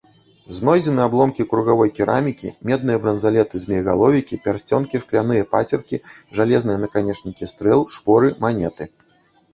[0.59, 6.01] Знойдзены абломкі кругавой керамікі, медныя бранзалеты-змеегаловікі, пярсцёнкі, шкляныя пацеркі,
[6.39, 8.83] жалезныя наканечнікі стрэл, шпоры, манеты.